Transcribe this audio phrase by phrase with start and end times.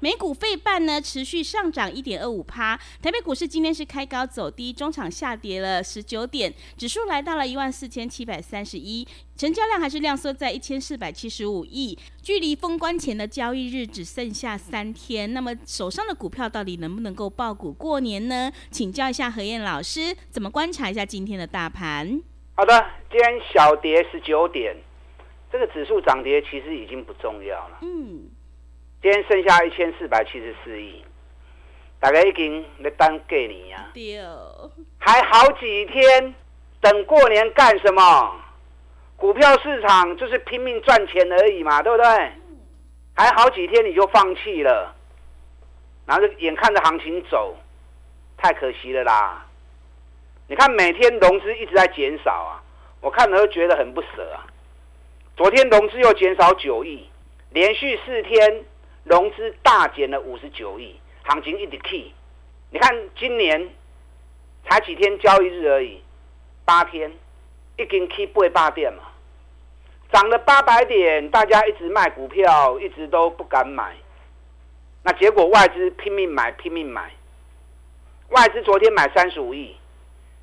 [0.00, 9.06] 美股费半呢持续上涨一点二五趴，台北股市今天是开高走低，中场下跌了十九点，指数来到了一万四千七百三十一，
[9.36, 18.52] 成交量还是量缩在一千四百七十五亿，距离封关前的交易日只剩下三天，那么手上的股票到底能不能够爆股过年呢？
[18.70, 22.20] 请教一下何燕老师，怎么观察一下今天的大盘？
[22.54, 24.76] 好的，今天小跌十九点，
[25.50, 27.78] 这个指数涨跌其实已经不重要了。
[27.80, 28.28] 嗯。
[29.06, 31.04] 今天剩下一千四百七十四亿，
[32.00, 33.88] 大概已经在等过年呀。
[34.98, 36.34] 还好几天，
[36.80, 38.34] 等过年干什么？
[39.16, 42.32] 股票市场就是拼命赚钱而已嘛，对不对？
[43.14, 44.92] 还好几天你就放弃了，
[46.04, 47.56] 然后就眼看着行情走，
[48.36, 49.46] 太可惜了啦。
[50.48, 52.58] 你看每天融资一直在减少啊，
[53.00, 54.42] 我看了都觉得很不舍啊。
[55.36, 57.08] 昨天融资又减少九亿，
[57.50, 58.64] 连续四天。
[59.06, 62.12] 融资大减了五十九亿，行情一直 key。
[62.70, 63.70] 你看今年
[64.64, 66.02] 才几天交易日而已，
[66.64, 67.12] 八天，
[67.76, 69.04] 已经 key 八百点嘛，
[70.10, 73.94] 涨了八百点，大家一直卖股票，一直都不敢买。
[75.04, 77.12] 那结果外资拼命买，拼命买。
[78.30, 79.76] 外资昨天买三十五亿，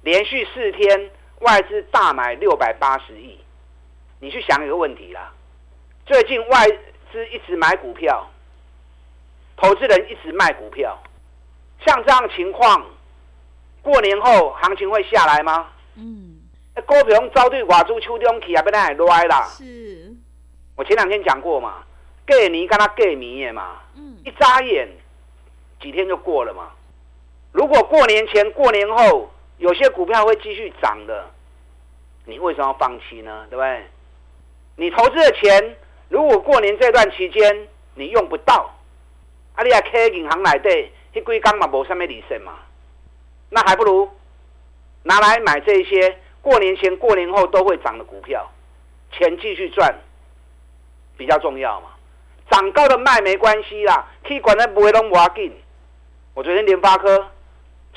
[0.03, 3.37] 连续四天外资大买六百八十亿。
[4.21, 5.33] 你去想一个问题啦，
[6.05, 6.65] 最近外
[7.11, 8.29] 资一直买股票。
[9.63, 11.01] 投资人一直卖股票，
[11.85, 12.85] 像这样情况，
[13.81, 15.69] 过年后行情会下来吗？
[15.95, 16.41] 嗯，
[16.85, 19.43] 股票招对挂猪秋冬起啊，不然还来啦。
[19.45, 20.13] 是，
[20.75, 21.81] 我前两天讲过嘛，
[22.27, 24.85] 过年跟他过年的嘛，嗯，一眨眼
[25.81, 26.69] 几天就过了嘛。
[27.53, 31.31] 如果过年前、过年后有些股票会继续涨的，
[32.25, 33.47] 你为什么要放弃呢？
[33.49, 33.85] 对不对？
[34.75, 35.77] 你投资的钱，
[36.09, 38.69] 如果过年这段期间你用不到。
[39.55, 39.63] 啊！
[39.63, 42.53] 你啊开银行来对，迄几工嘛无啥物利息嘛，
[43.49, 44.09] 那还不如
[45.03, 48.49] 拿来买这些过年前、过年后都会涨的股票，
[49.11, 49.93] 钱继续赚
[51.17, 51.89] 比较重要嘛。
[52.49, 55.51] 涨高的卖没关系啦，去管的不会拢无要紧。
[56.33, 57.27] 我昨天联发科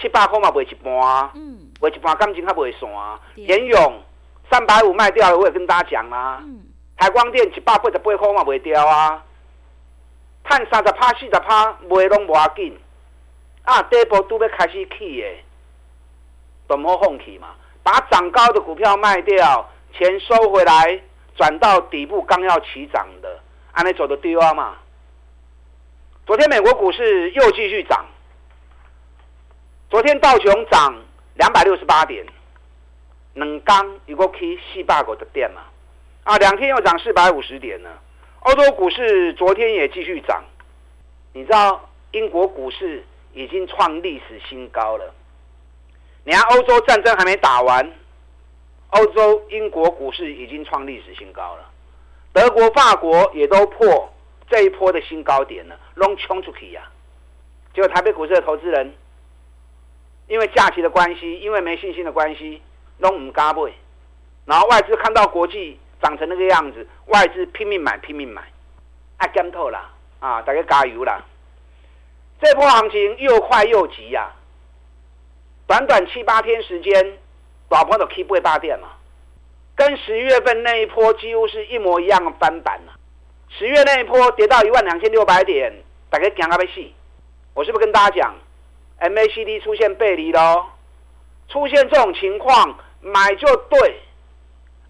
[0.00, 2.88] 七百块嘛卖一半，嗯，卖一半感情还不会散。
[3.34, 4.02] 联咏
[4.50, 6.40] 三百五卖掉了，我也跟大家讲啊。
[6.44, 6.60] 嗯，
[6.96, 9.24] 台光电一百八十八块嘛卖掉啊。
[10.48, 12.78] 看三十趴、四十趴，卖拢无要紧。
[13.64, 15.26] 啊，底部都要开始起的，
[16.68, 17.48] 都莫放弃嘛。
[17.82, 21.00] 把涨高的股票卖掉，钱收回来，
[21.36, 23.40] 转到底部刚要起涨的，
[23.72, 24.76] 安尼走的对啊嘛。
[26.26, 28.04] 昨天美国股市又继续涨，
[29.90, 30.94] 昨天道琼涨
[31.34, 32.24] 两百六十八点，
[33.34, 35.62] 两刚又过去四百个的点嘛。
[36.24, 37.90] 啊，两天又涨四百五十点呢。
[38.46, 40.44] 欧洲股市昨天也继续涨，
[41.32, 45.12] 你知道英国股市已经创历史新高了。
[46.22, 47.92] 你看欧洲战争还没打完，
[48.90, 51.68] 欧洲英国股市已经创历史新高了。
[52.32, 54.08] 德国、法国也都破
[54.48, 56.88] 这一波的新高点了，拢冲出去呀、
[57.74, 58.94] 结果台北股市的投资人，
[60.28, 62.62] 因为假期的关系，因为没信心的关系，
[62.98, 63.72] 拢唔敢买。
[64.44, 65.80] 然后外资看到国际。
[66.06, 68.40] 涨成那个样子，外资拼命买，拼命买，
[69.16, 69.90] 啊，干透了
[70.20, 70.40] 啊！
[70.42, 71.20] 大家加油啦！
[72.40, 74.30] 这波行情又快又急呀、
[75.66, 77.18] 短短七八天时间，
[77.70, 78.90] 老朋友 keep 八点嘛，
[79.74, 82.92] 跟十一月份那一波几乎是一模一样的翻版了。
[83.48, 85.74] 十月那一波跌到一万两千六百点，
[86.08, 86.94] 大家讲个被戏，
[87.52, 88.34] 我是不是跟大家讲
[89.00, 90.70] ，MACD 出现背离咯，
[91.48, 94.00] 出现这种情况买就对。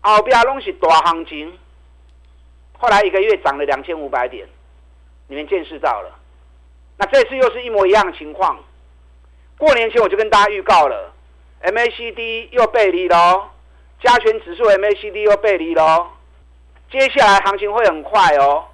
[0.00, 1.58] 后边拢是大行情，
[2.78, 4.46] 后来一个月涨了两千五百点，
[5.28, 6.18] 你们见识到了。
[6.96, 8.58] 那这次又是一模一样的情况。
[9.58, 11.12] 过年前我就跟大家预告了
[11.62, 13.50] ，MACD 又背离了，
[14.00, 16.10] 加权指数 MACD 又背离了，
[16.90, 18.66] 接下来行情会很快哦。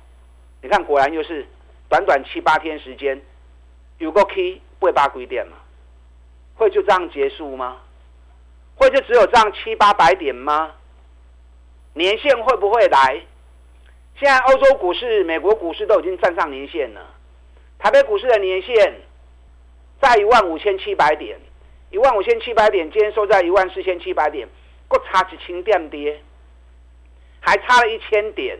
[0.60, 1.46] 你看，果然又是
[1.88, 3.20] 短短七八天时间，
[3.98, 5.56] 有个 key 不会八鬼点嘛？
[6.54, 7.78] 会就这样结束吗？
[8.76, 10.72] 会就只有这样七八百点吗？
[11.94, 13.20] 年线会不会来？
[14.18, 17.00] 现在欧洲股市、美国股市都已经站上年线了，
[17.78, 19.00] 台北股市的年线
[20.00, 21.38] 在一万五千七百点，
[21.90, 24.48] 一万五千七百点，今天收在一万四千七百点，
[24.88, 26.22] 各差几千点跌，
[27.40, 28.58] 还差了一千点，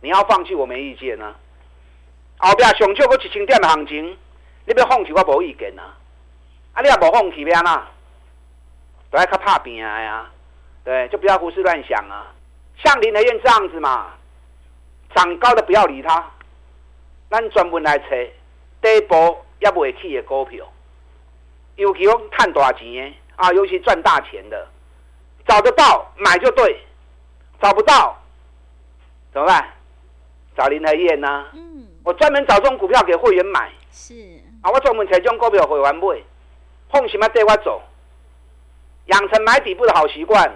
[0.00, 1.34] 你要放弃我没意见啊。
[2.38, 4.18] 后边上少个几千点的行情，
[4.66, 5.96] 你要放弃我无意见啊。
[6.74, 7.82] 啊，你也无放弃要安怎？
[9.10, 10.28] 都爱较怕拼的呀，
[10.84, 12.32] 对，就不要胡思乱想啊。
[12.82, 14.12] 像林和燕这样子嘛。
[15.14, 16.28] 涨高的不要理他，
[17.30, 18.06] 咱专门来找
[18.82, 20.66] 底部也未起的股票，
[21.76, 24.66] 尤其讲赚大钱的啊，尤其赚大钱的，
[25.46, 26.84] 找得到买就对，
[27.62, 28.20] 找不到
[29.32, 29.72] 怎么办？
[30.56, 31.46] 找林和彦呢？
[31.52, 33.70] 嗯，我专门找这种股票给会员买。
[33.92, 34.14] 是
[34.62, 36.20] 啊，我专门找这种股票会员买，
[36.90, 37.80] 放心啊，带我走，
[39.06, 40.52] 养成买底部的好习惯，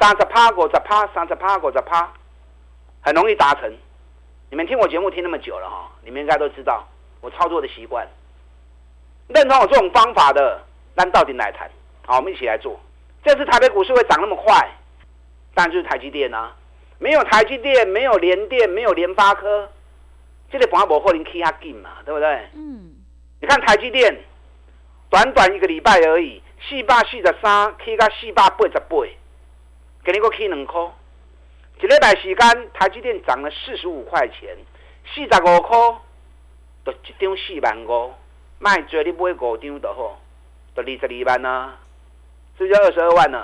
[0.00, 2.12] 三十趴五十趴，三十趴五十趴。
[3.00, 3.72] 很容易达成，
[4.50, 6.86] 你们听我节目听那么久了哈，你们应该都知道
[7.20, 8.06] 我操作的习惯。
[9.28, 10.62] 认同我这种方法的，
[10.94, 11.68] 那到底来谈？
[12.06, 12.78] 好，我们一起来做。
[13.24, 14.68] 这次台北股市会涨那么快，
[15.54, 16.54] 但就是台积电啊。
[16.98, 19.68] 没有台积电，没有联电，没有联发科，
[20.50, 22.48] 这个盘不可能起下劲嘛，对不对？
[22.54, 22.92] 嗯。
[23.40, 24.16] 你看台积电，
[25.10, 28.96] 短短一个礼拜而已，四百四十三起到四百八十八，
[30.04, 30.80] 给你个起两块。
[31.80, 34.56] 一礼拜时间，台积电涨了四十五块钱，
[35.04, 35.78] 四十五块，
[36.84, 38.12] 就一张四万五，
[38.58, 40.20] 卖最你买五张就好，
[40.76, 41.76] 就二十二万啊，
[42.56, 43.38] 是不是二十二万呢？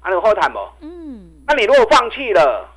[0.00, 0.58] 啊，你好谈不？
[0.80, 1.42] 嗯。
[1.46, 2.68] 那你如果放弃了，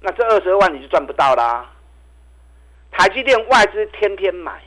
[0.00, 1.70] 那这二十二万你就赚不到啦。
[2.90, 4.62] 台积电外资天天买，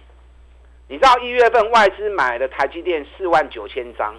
[0.88, 4.16] 你知道一月份外资买的台积电四万九千张，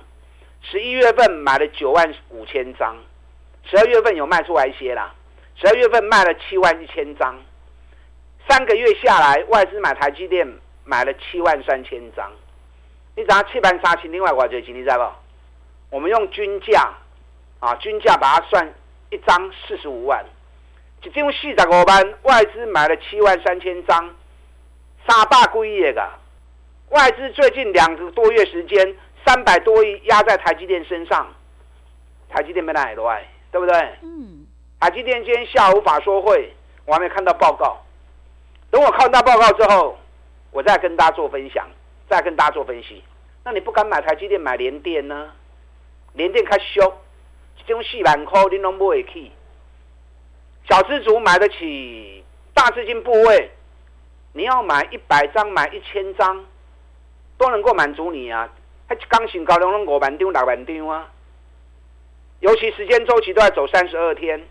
[0.63, 2.97] 十一月份买了九万五千张。
[3.65, 5.15] 十二月份有卖出来一些啦，
[5.55, 7.39] 十二月份卖了七万一千张，
[8.49, 10.49] 三个月下来，外资买台积电
[10.83, 12.33] 买了七万三千张，
[13.15, 14.97] 你只要七万三千，另外我这钱你知道
[15.91, 15.97] 不？
[15.97, 16.91] 我们用均价
[17.61, 18.75] 啊，均价把它算
[19.11, 20.25] 一张四十五万，
[21.05, 24.15] 一张四十五万，外资买了七万三千张，
[25.07, 26.11] 三百几亿个，
[26.89, 28.97] 外资最近两个多月时间，
[29.27, 31.27] 三百多亿压在台积电身上，
[32.29, 32.95] 台积电没来。
[33.53, 33.75] 对不对？
[34.03, 34.47] 嗯。
[34.79, 36.55] 台积电今天下午法说会，
[36.87, 37.77] 我还没看到报告。
[38.71, 39.99] 等我看到报告之后，
[40.53, 41.69] 我再跟大家做分享，
[42.09, 43.03] 再跟大家做分析。
[43.45, 45.33] 那你不敢买台积电，买联电呢？
[46.13, 46.95] 联电较俗，
[47.67, 49.33] 这种四万块你拢买得起。
[50.69, 52.25] 小资族买得起，
[52.55, 53.51] 大资金部位，
[54.33, 56.45] 你要买一百张，买一千张，
[57.37, 58.49] 都能够满足你啊。
[58.91, 61.09] 还刚性高能五万张、六万张啊。
[62.41, 64.45] 尤其时间周期都在走三十二天，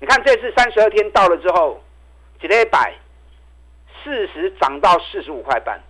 [0.00, 1.80] 你看这次三十二天到了之后，
[2.42, 2.92] 一礼拜
[4.02, 5.80] 四十涨到四十五块半，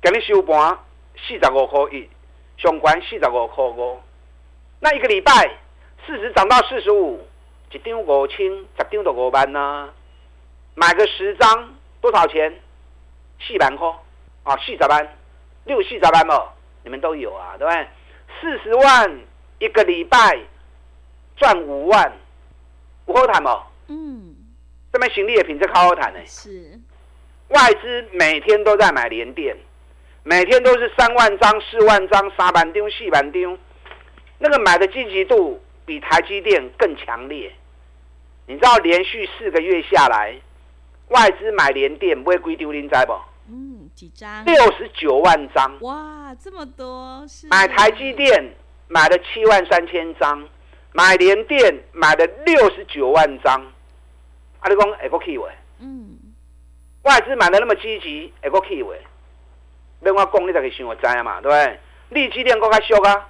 [0.00, 0.78] 给你收盘
[1.16, 2.08] 四十五块一，
[2.56, 4.00] 上关四十五块五。
[4.78, 5.32] 那一个礼拜
[6.06, 7.26] 四十涨到四十五，
[7.72, 9.88] 一张五千，十张就五万呐。
[10.76, 12.60] 买个十张多少钱？
[13.40, 13.88] 四万块
[14.44, 15.16] 啊，四十万，
[15.68, 16.48] 六四十万嘛，
[16.82, 17.86] 你们都有啊，对不对？
[18.40, 19.20] 四十万。
[19.60, 20.38] 一个礼拜
[21.36, 22.12] 赚五万，
[23.04, 23.60] 不好谈哦。
[23.88, 24.36] 嗯，
[24.92, 26.20] 这边行李的品质好好谈呢。
[26.24, 26.78] 是，
[27.48, 29.56] 外资每天都在买联电，
[30.22, 33.58] 每天都是三万张、四万张、三万丢、四万丢，
[34.38, 37.52] 那个买的积极度比台积电更强烈。
[38.46, 40.36] 你知道连续四个月下来，
[41.08, 43.12] 外资买联电不会归丢零灾不？
[43.48, 44.44] 嗯，几张？
[44.44, 45.76] 六十九万张。
[45.80, 47.26] 哇，这么多！
[47.26, 48.54] 是买台积电。
[48.90, 50.48] 买了七万三千张，
[50.94, 53.62] 买联电买了六十九万张，
[54.60, 55.38] 阿里公哎个 key
[55.78, 56.16] 嗯，
[57.02, 58.98] 外资买的那么积极，哎个 key 位，
[60.00, 61.78] 另外讲你才可以想我知啊嘛，对不对？
[62.08, 63.28] 利基电够较俗啊，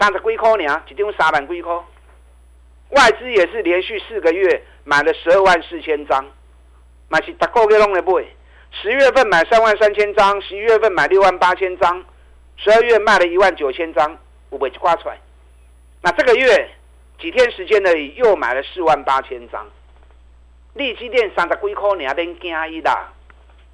[0.00, 1.74] 三十几块尔，一张三万几块，
[2.92, 6.24] 外资也是连续四个月买了十二万四千张，
[7.10, 8.24] 买是大个月拢来买，
[8.70, 12.04] 十月份买三万三千张，十一月份买六万八千张，
[12.56, 14.16] 十二月卖了一万九千张。
[14.50, 15.18] 五百就挂出来，
[16.02, 16.70] 那这个月
[17.18, 17.92] 几天时间呢？
[18.14, 19.66] 又买了四万八千张。
[20.74, 23.12] 利基电三十几块，你还免惊伊啦，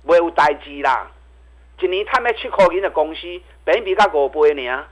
[0.02, 1.10] 没有代志啦。
[1.78, 3.20] 一年赚了七块钱的公司，
[3.64, 4.86] 本比较五倍呢。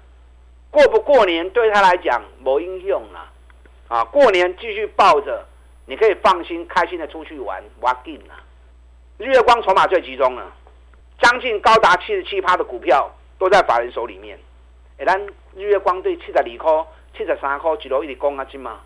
[0.70, 3.30] 过不过年对他来讲没影响啦。
[3.88, 5.46] 啊，过年继续抱着，
[5.86, 8.34] 你可以放心开心的出去玩，玩紧啦。
[9.20, 10.50] 日月光筹码最集中了，
[11.20, 14.38] 将近高达七十七趴的股票都在法人手里面。
[14.96, 15.20] 诶，咱
[15.54, 18.80] 日月光对七十二块、七十三块一路一直讲啊，金嘛，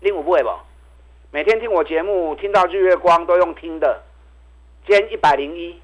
[0.00, 0.60] 你有买无？
[1.30, 4.02] 每天听我节目，听到日月光都用听的，
[4.86, 5.80] 今天一百零一，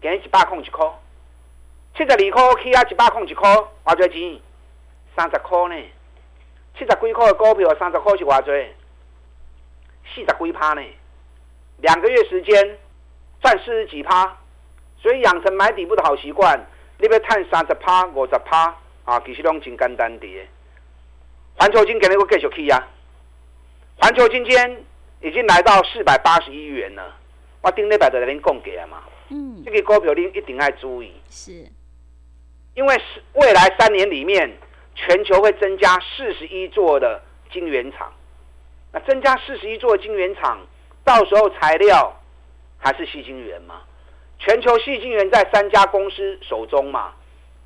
[0.00, 0.84] 给一百空一块，
[1.96, 3.48] 七十二块起啊，一百空一块，
[3.84, 4.40] 偌济钱？
[5.16, 5.76] 三十块呢？
[6.76, 8.50] 七十几块的股票，三十块是偌济？
[10.12, 10.82] 四十几趴呢？
[11.76, 12.78] 两个月时间
[13.42, 14.38] 赚四十几趴，
[15.02, 16.58] 所以养成买底部的好习惯。
[16.98, 20.26] 你要赚三十趴、五十趴啊，其实拢真简单的。
[21.56, 22.88] 环球金今日我继续去啊！
[23.98, 24.84] 环球金今天
[25.20, 27.16] 已经来到四百八十一元了。
[27.60, 29.02] 我顶礼拜就跟您讲过嘛。
[29.30, 29.62] 嗯。
[29.64, 31.12] 这个股票您一定要注意。
[31.28, 31.52] 是。
[32.74, 34.50] 因为是未来三年里面，
[34.94, 37.20] 全球会增加四十一座的
[37.52, 38.12] 晶圆厂。
[38.92, 40.58] 那增加四十一座晶圆厂，
[41.02, 42.14] 到时候材料
[42.82, 43.80] 还是矽晶圆吗？
[44.40, 47.12] 全球矽晶圆在三家公司手中嘛，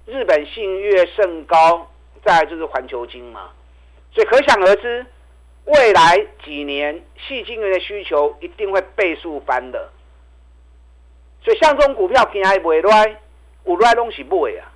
[0.05, 1.91] 日本信越、胜高，
[2.23, 3.51] 再来就是环球晶嘛，
[4.13, 5.07] 所以可想而知，
[5.65, 9.91] 未来几年矽晶圆的需求一定会倍数翻的。
[11.43, 13.21] 所以像这种股票，今还未来，
[13.65, 14.69] 有来拢是买啊。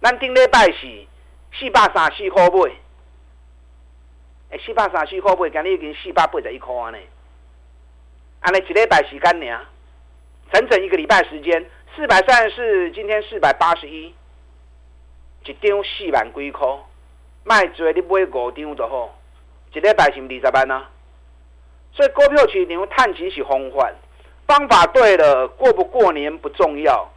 [0.00, 1.06] 咱顶礼拜是
[1.52, 2.72] 四百三十四块买，
[4.50, 6.98] 诶，四百三十四块买，今日已经四百八十一块安尼，
[8.40, 9.60] 安尼一礼拜时间呢。
[10.52, 14.12] 整整一个礼拜时间，四百三十四，今天四百八十一，
[15.44, 16.66] 一张四万几块，
[17.44, 19.16] 卖做你买五张就好，
[19.72, 20.90] 一礼拜是二十万啊？
[21.92, 23.92] 所以股票市场探钱是方法，
[24.48, 27.08] 方法对了，过不过年不重要，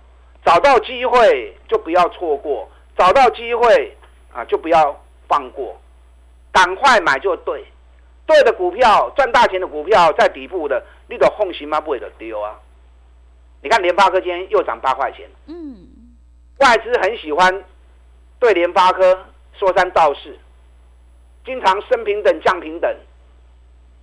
[0.45, 3.97] 找到机会就不要错过，找到机会
[4.31, 5.75] 啊就不要放过，
[6.51, 7.65] 赶快买就对，
[8.25, 11.81] 对的股票赚大钱的股票在底部的，你都放心吗？
[11.81, 12.59] 不会的丢啊。
[13.61, 15.87] 你看联发科今天又涨八块钱，嗯，
[16.59, 17.63] 外资很喜欢
[18.39, 19.25] 对联发科
[19.57, 20.37] 说三道四，
[21.45, 22.93] 经常升平等降平等，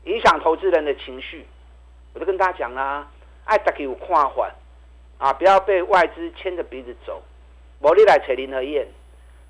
[0.04, 1.46] 影响投资人的情绪。
[2.14, 3.06] 我就跟大家讲啦，
[3.44, 4.50] 爱大家有看法
[5.18, 7.22] 啊，不要被外资牵着鼻子走。
[7.80, 8.88] 我你来找林和燕，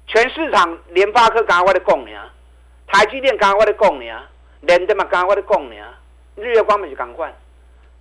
[0.07, 2.31] 全市场联发科刚刚我的讲呢，
[2.89, 4.23] 台积电刚刚我的讲呢，
[4.61, 5.77] 联电嘛刚刚我的讲呢，
[6.37, 7.33] 日月光嘛就赶快。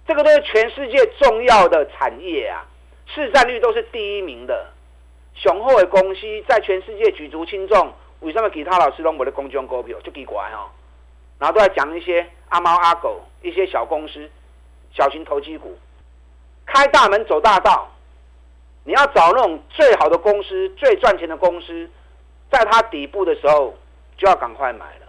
[0.08, 2.66] 这个都是全世界重要的产业啊，
[3.06, 4.68] 市占率都是第一名的，
[5.36, 7.94] 雄厚的公司在全世界举足轻重。
[8.22, 10.68] 为什么其他老师都没得公众股票就奇怪哦？
[11.38, 14.30] 然后都在讲一些阿猫阿狗，一些小公司、
[14.92, 15.78] 小型投机股，
[16.66, 17.90] 开大门走大道。
[18.84, 21.90] 你要找那种最好的公司、最赚钱的公司，
[22.52, 23.74] 在它底部的时候
[24.18, 25.09] 就要赶快买了。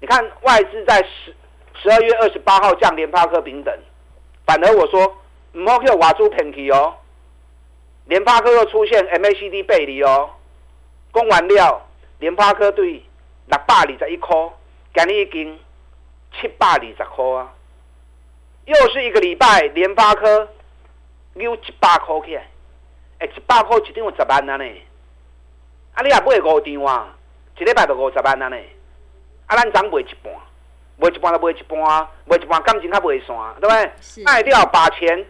[0.00, 1.34] 你看外资在十。
[1.82, 3.74] 十二月二十八号降联发科平等，
[4.44, 5.16] 反而我说
[5.52, 6.94] 唔好叫瓦猪偏去哦，
[8.04, 10.28] 联发科又出现 MACD 背离哦，
[11.14, 11.80] 讲完了，
[12.18, 13.02] 联发科对
[13.46, 14.36] 六百二十一块，
[14.94, 15.58] 今日已经
[16.38, 17.54] 七百二十块啊，
[18.66, 20.50] 又是一个礼拜，联发科
[21.32, 22.46] 溜一百块起来，
[23.20, 24.64] 哎，一百块一张有十万啊呢，
[25.94, 27.16] 啊你也买五张啊，
[27.58, 28.56] 一礼拜就五十万啊呢，
[29.50, 30.32] 啊咱涨卖一半。
[31.02, 34.22] 卖一半就卖一半啊，卖一半感情较袂散，对不对？
[34.22, 35.26] 卖掉把钱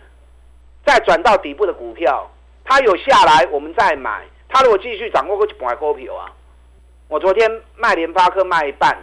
[0.84, 2.28] 再转到底部的股票，
[2.64, 4.24] 它有下来我们再买。
[4.48, 6.26] 它如果继续掌握过一半股票啊，
[7.06, 8.98] 我昨天卖联发科卖一半，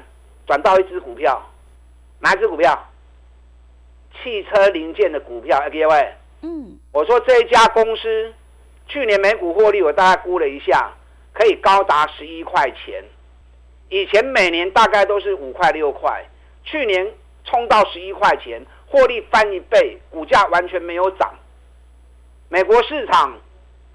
[0.46, 1.42] 转到一只股票，
[2.20, 2.78] 哪一只股票？
[4.22, 6.14] 汽车零件的股票，各位。
[6.42, 6.78] 嗯。
[6.92, 8.34] 我说这一家公司
[8.88, 10.92] 去年每股获利，我大概估了一下，
[11.32, 13.02] 可以高达十一块钱。
[13.90, 16.26] 以前每年大概都是五块六块。
[16.64, 17.14] 去年
[17.46, 21.34] 冲到十一块钱，获利翻一倍，股价完全没有涨。
[22.50, 23.40] 美国市场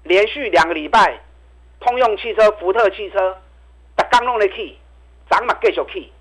[0.01, 1.19] 连续两个礼拜，
[1.79, 3.37] 通用汽车、福特汽车，
[3.95, 4.75] 它刚弄的 key，
[5.29, 6.11] 涨嘛继续 key，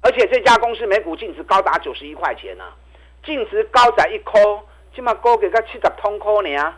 [0.00, 2.72] 而且这家公司每股净值高达九十一块钱啊，
[3.24, 4.40] 净值高在一块，
[4.94, 6.74] 起码高给个七十通块呢。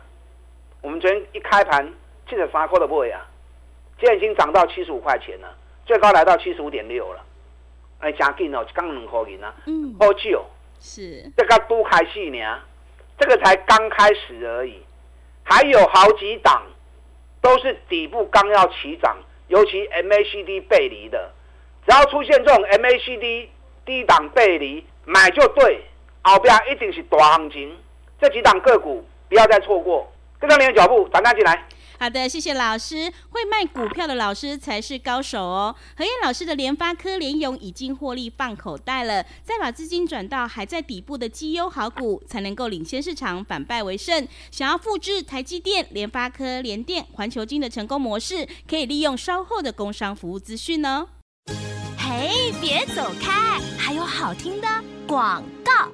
[0.81, 1.93] 我们昨天一开盘
[2.31, 3.27] 七十三块的位啊，
[4.01, 5.55] 现在已经涨到七十五块钱了，
[5.89, 7.25] 最高来到七十五点六了。
[8.01, 10.45] 哎，真紧哦，刚两块钱啊，嗯，好久，
[10.79, 11.33] 是。
[11.35, 12.61] 这个都开始呢，
[13.19, 14.83] 这个才刚开始而已，
[15.43, 16.63] 还有好几档
[17.41, 19.17] 都是底部刚要起涨，
[19.49, 21.33] 尤其 MACD 背离的，
[21.87, 23.49] 只要出现这种 MACD
[23.87, 25.83] 低档背离，买就对，
[26.23, 27.75] 后边一定是大行情，
[28.21, 31.65] 这几档个股不要再错过，跟上你的脚步，打单进来。
[32.01, 33.13] 好的，谢谢老师。
[33.31, 35.75] 会卖股票的老师才是高手哦。
[35.97, 44.27] 何燕老师的联发科、联咏已经获利放口袋了，再把资金转到还在底部的绩优好股，才能够领先市场，反败为胜。
[44.51, 51.09] 想要复制台积电、联发科、联电、环球金的成功模式，可以利用稍后的工商服务资讯哦。
[51.99, 54.69] 嘿，别走开，还有好听的
[55.07, 55.91] 广告。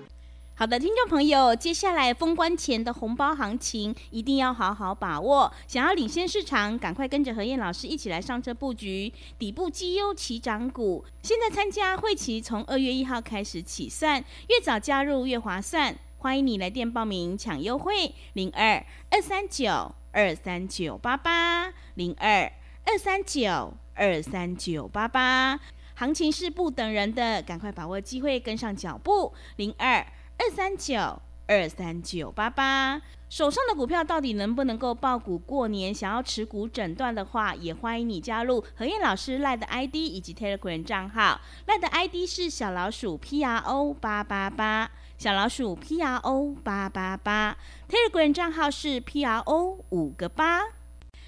[0.64, 5.52] 好的，听众朋友，接下来封关前的红包行情一定要好好把握。
[5.66, 11.04] 想要领先市场，赶快跟着何燕老师一起来上车布局底部绩优起涨股。
[11.22, 15.94] 现在参加会期从二月一号开始起算，越早加入越划算。
[16.16, 22.50] 欢迎你来电报名抢优惠，零二二三九二三九八八零二
[22.86, 25.60] 二三九二三九八八。
[25.96, 30.04] 行情是不等人的，赶快把握机会，跟上脚步，零二。
[30.38, 35.92] 二三九二三九八八，手上的股票到底能不能够爆股过年？
[35.92, 41.40] 想要持股诊断的话，也欢迎你加入和彦老师赖的 ID 以及 Telegram 账号。
[41.66, 47.56] 赖的 ID 是小老鼠 P R O 八八八，小老鼠 P R O 八八八
[47.88, 50.62] ，Telegram 账号是 P R O 五个八。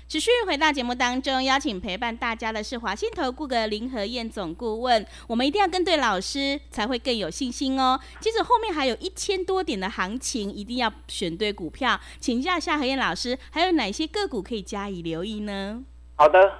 [0.08, 5.04] 持续回到节目当中，邀请陪伴大家的是华信投顾的林和燕总顾问。
[5.26, 7.98] 我们一定要跟对老师，才会更有信心哦。
[8.20, 11.98] 接着后面还有一千多点的行情，一定要选对股票。
[12.20, 15.82] 请教一下和燕老师，还有哪些个股可以加以留意呢？
[16.14, 16.54] 好的，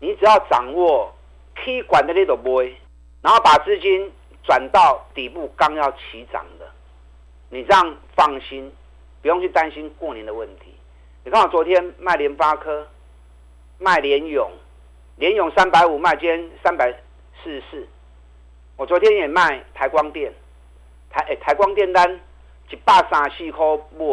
[0.00, 1.10] 你只要掌握
[1.54, 2.62] K 管的那种波，
[3.22, 4.12] 然后把资金
[4.44, 6.70] 转到底部刚要起涨的，
[7.48, 8.70] 你这样放心，
[9.22, 10.66] 不用去担心过年的问题。
[11.22, 12.88] 你看我昨天卖联发科，
[13.82, 14.50] 卖联咏，
[15.16, 16.92] 联咏三百五卖，今天三百
[17.42, 17.88] 四十四。
[18.76, 20.30] 我昨天也卖台光电，
[21.08, 22.20] 台诶、欸、台光电单
[22.70, 23.66] 一百三十四块
[23.98, 24.04] 买，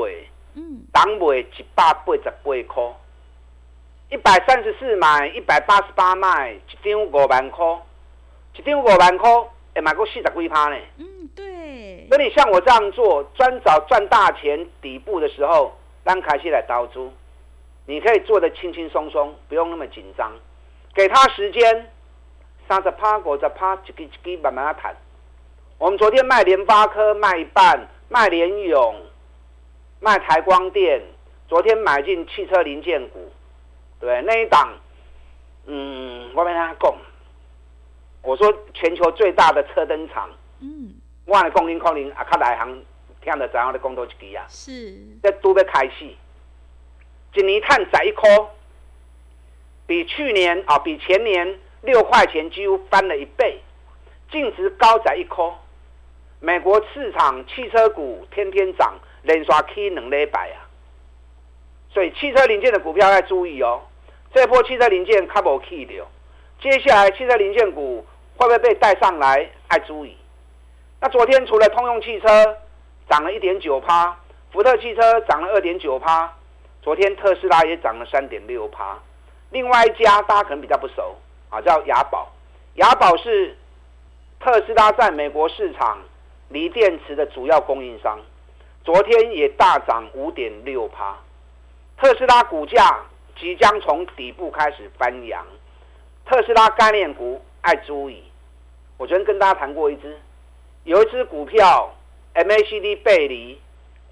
[0.55, 2.83] 嗯，当卖一百八十八块，
[4.09, 7.65] 一百三十四买，一百八十八卖，一张五万块，
[8.55, 9.29] 一张五万块，
[9.75, 10.77] 会买过四十几趴呢。
[10.97, 12.07] 嗯，对。
[12.09, 15.73] 所以你像我这样做，专找赚大钱底部的时候。
[16.07, 17.11] 刚开始来投资，
[17.87, 20.31] 你可以做的轻轻松松，不用那么紧张，
[20.93, 21.89] 给他时间，
[22.67, 24.93] 三十趴、五十趴，一个一个慢慢谈。
[25.77, 28.95] 我们昨天卖联发科卖一半，卖联咏，
[30.01, 31.01] 卖台光电，
[31.47, 33.31] 昨天买进汽车零件股，
[34.01, 34.73] 对那一档，
[35.65, 36.93] 嗯，我跟他讲，
[38.21, 40.93] 我说全球最大的车灯厂，嗯，
[41.25, 42.83] 我的工龄工龄啊，卡来行。
[43.19, 44.45] 听得怎样的工作一支啊？
[44.47, 46.15] 是，这都要开始。
[47.37, 48.49] 一年碳十一颗，
[49.85, 53.61] 比去年啊，比前年六块钱几乎翻了一倍，
[54.31, 55.53] 净值高在一颗。
[56.39, 60.65] 美国市场汽车股天天涨，连刷 K 两礼拜啊。
[61.93, 63.81] 所以汽车零件的股票要注意哦。
[64.33, 66.05] 这波汽车零件卡无去掉，
[66.59, 68.03] 接下来汽车零件股
[68.35, 69.47] 会不会被带上来？
[69.71, 70.17] 要注意。
[70.99, 72.27] 那昨天除了通用汽车。
[73.09, 74.13] 涨了一点九趴，
[74.51, 76.36] 福特汽车涨了二点九趴，
[76.87, 78.97] 昨天特斯拉也涨了三点六趴。
[79.49, 81.17] 另外一家大家可能比较不熟
[81.49, 82.31] 啊，叫雅宝，
[82.75, 83.57] 雅宝是
[84.39, 85.97] 特斯拉在美国市场
[86.47, 88.17] 锂电池的主要供应商，
[88.85, 91.17] 昨天也大涨五点六趴。
[91.97, 93.01] 特斯拉股价
[93.37, 95.45] 即将从底部开始翻扬，
[96.25, 98.23] 特斯拉概念股爱注意。
[98.95, 100.17] 我昨天跟大家谈过一只，
[100.85, 101.93] 有一只股票。
[102.33, 103.59] MACD 背离，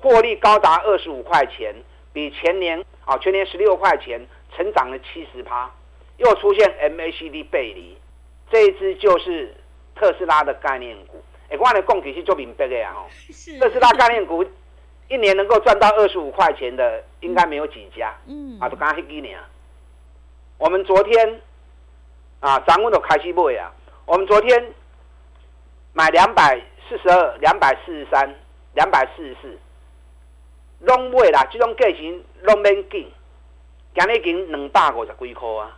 [0.01, 1.73] 获利高达二十五块钱，
[2.15, 4.25] 比前年啊全年十六块钱，
[4.55, 5.69] 成长了七十趴，
[6.15, 7.97] 又出现 MACD 背离，
[8.49, 9.53] 这一支就是
[9.93, 11.21] 特斯拉的概念股。
[11.49, 13.05] 哎，我的供给是做明白的呀，哦，
[13.59, 14.43] 特斯拉概念股
[15.09, 18.15] 一年能够赚到二十五块钱的，应该没有几家。
[18.25, 19.37] 嗯，啊，都刚刚几年。
[20.57, 21.41] 我们昨天
[22.39, 23.71] 啊，咱们都开始买啊，
[24.05, 24.73] 我们昨天
[25.91, 26.59] 买两百。
[26.87, 28.35] 四十二，两百四十三，
[28.75, 29.57] 两百四十四，
[30.81, 31.47] 拢买啦！
[31.51, 33.11] 这种价钱拢免紧，
[33.95, 35.77] 今日已经两百五十几块啊！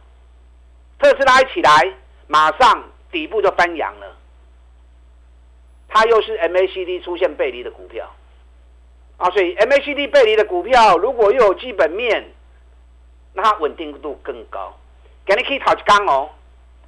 [1.00, 1.94] 特斯拉一起来，
[2.28, 4.16] 马上底部就翻扬了。
[5.88, 8.12] 它又是 MACD 出现背离的股票
[9.18, 12.26] 啊，所以 MACD 背离的股票，如果又有基本面，
[13.34, 14.78] 那它稳定度更高。
[15.26, 16.30] 今日可以讨一讲哦，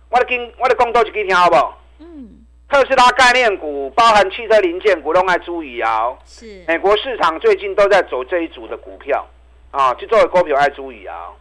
[0.09, 1.55] 我的跟我的讲多一句听好不？
[1.99, 2.38] 嗯。
[2.69, 6.15] 特斯拉概念股包含汽车零件股，都爱注意啊！
[6.23, 9.27] 是美国市场最近都在走这一组的股票
[9.71, 11.31] 啊，就作为股票爱注意啊！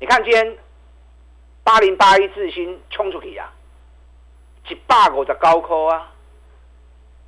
[0.00, 0.56] 你看今天
[1.62, 3.52] 八零八一智新冲出去啊，
[4.68, 6.10] 一百五十九块啊，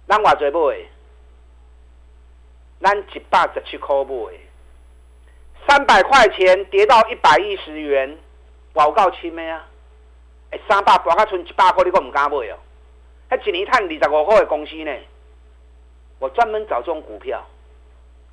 [0.08, 0.88] 咱偌济买？
[2.80, 4.32] 咱一百十七块买？
[5.68, 8.18] 三百块钱跌到一百一十元，
[8.72, 9.64] 我够亲的啊！
[10.68, 12.58] 三百博卡存一百块，你都唔敢买哦。
[13.28, 14.92] 还一年赚二十五块的公司呢，
[16.18, 17.44] 我专门找这种股票，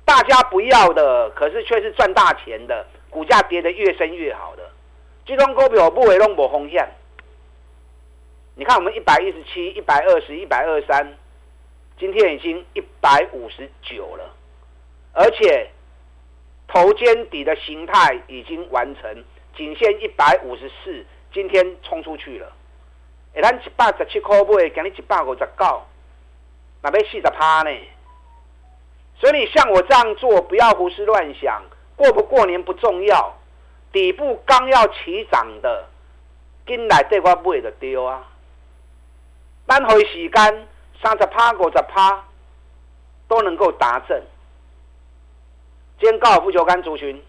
[0.04, 4.70] 大家不要的，可是却是赚大钱的，股价跌得越深越好的。
[5.24, 6.88] 这种股票不会弄无风险。
[8.54, 11.16] 你看我们一百一十七、一百二十、一百二十三，
[11.98, 14.30] 今天已经一百五十九了，
[15.12, 15.70] 而且
[16.68, 19.24] 头肩底的形态已经完成，
[19.56, 22.52] 仅限一百五十四，今天冲出去了。
[23.34, 25.82] 哎，咱一百十七块买，今日一百五十九，
[26.82, 27.70] 那要四十趴呢？
[29.18, 31.62] 所以你像我这样做，不要胡思乱想，
[31.96, 33.34] 过不过年不重要，
[33.92, 35.86] 底部刚要起涨的，
[36.66, 38.26] 进来这块买就对啊。
[39.66, 40.68] 单回时间
[41.00, 42.24] 三十趴、五十趴
[43.28, 44.22] 都能够达阵。
[46.00, 47.22] 今天高尔夫球杆族群，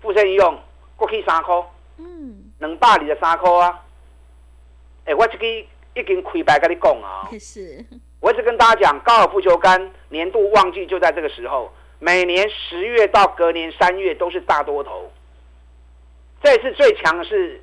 [0.00, 0.58] 富盛应用
[0.96, 1.54] 过去三块，
[2.58, 3.84] 两百二十三块啊。
[5.04, 7.84] 哎，我这个已经开白跟你讲啊， 是。
[8.20, 15.10] 我一直跟大家讲，高尔夫球杆年度旺季就在这个时候，每年十月到隔年三月都是大多头。
[16.42, 17.62] 这次最强的是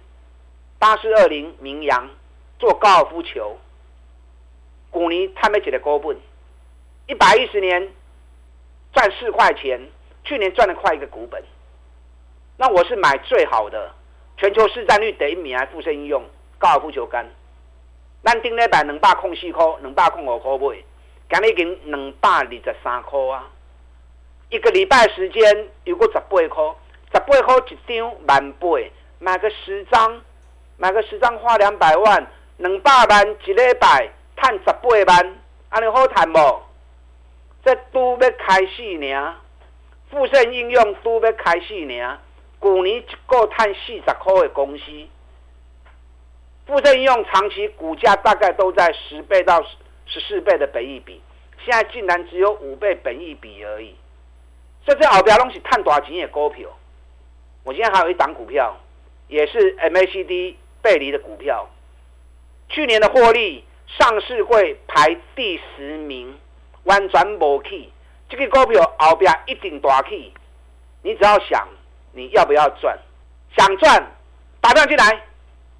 [0.79, 2.09] 八四二零名扬
[2.59, 3.57] 做高尔夫球，
[4.91, 6.17] 古尼他们几的股本，
[7.07, 7.89] 一百一十年
[8.93, 9.79] 赚四块钱，
[10.23, 11.41] 去年赚了快一个股本。
[12.57, 13.93] 那我是买最好的，
[14.37, 16.23] 全球市占率第一名，还富盛应用。
[16.57, 17.25] 高尔夫球杆，
[18.23, 20.83] 咱顶礼拜两百空四块，两百空五块买，
[21.29, 23.49] 今日已经两百二十三块啊！
[24.49, 26.75] 一个礼拜时间，有个十八块，
[27.13, 28.67] 十八块一张万八，
[29.19, 30.21] 买个十张，
[30.77, 35.35] 买个十张花两百万，两百万一礼拜赚十八万，
[35.69, 36.61] 安尼好赚无？
[37.63, 39.35] 这都要开始呢，
[40.09, 42.19] 富盛应用都要开始呢，
[42.65, 44.83] 去年一个赚四十块的公司。
[46.65, 49.63] 富盛应用长期股价大概都在十倍到
[50.07, 51.21] 十四倍的本益比，
[51.63, 53.93] 现在竟然只有五倍本益比而已。
[54.83, 56.67] 所以这后边东西赚多少钱的股票？
[57.63, 58.75] 我今天还有一档股票，
[59.27, 61.69] 也是 MACD 背离的股票，
[62.69, 66.35] 去年的获利上市会排第十名，
[66.85, 67.91] 完全无起。
[68.27, 70.33] 这个股票后边一定大起，
[71.03, 71.67] 你只要想
[72.15, 72.97] 你要不要赚，
[73.55, 74.11] 想赚
[74.61, 75.27] 打电话进来。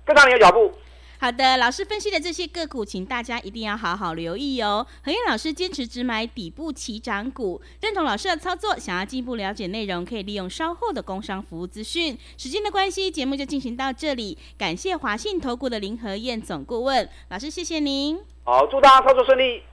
[0.06, 0.72] 跟上你的脚步。
[1.18, 4.86] 好的，老师分析的这些个股，请大家一定要好好留意哦。
[5.04, 12.16] 何燕老师坚持只买底部起涨股，认同老师的操作，想要进一步了解内容，可以利用稍后的工商服务资讯。
[12.38, 14.38] 时间的关系，节目就进行到这里。
[14.58, 18.20] 感谢华信投顾的林和燕总顾问老师，谢谢您。
[18.44, 19.64] 好，祝大家操作顺利。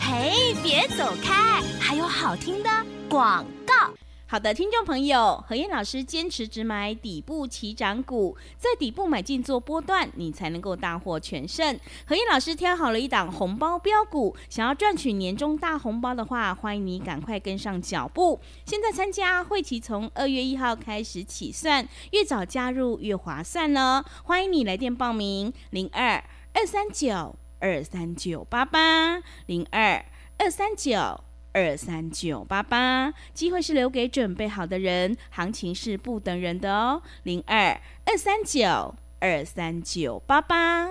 [0.00, 2.68] 嘿，别走开，还有好听的
[3.08, 3.94] 广告。
[4.30, 11.76] 好的，听众朋友，何燕老师坚持只买底部起涨股，在底部买进做波段，你才能够大获全胜。
[12.06, 18.38] 何燕老师挑好了一档红包标股，想要赚取年终大红包的话，欢迎你赶快跟上脚步。
[18.64, 24.04] 现在参加会期从二月一号开始起算，越早加入越划算呢。
[24.22, 26.22] 欢迎你来电报名：零二
[26.54, 30.04] 二三九二三九八八零二
[30.38, 31.24] 二三九。
[31.52, 37.02] 二三九八八，机会是留给准备好的人，行情是不等人的哦。
[37.24, 40.88] 零二二三九二三九八八。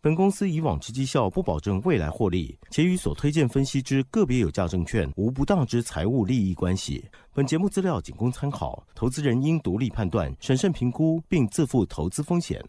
[0.00, 7.04] 本公司以往之绩效不保证未来获利，且与所推荐分析之个别有价证券无不当之财务利益关系。
[7.34, 12.64] 本节目资料仅供参考，投资人应独立判断、审慎评估，并自负投资风险。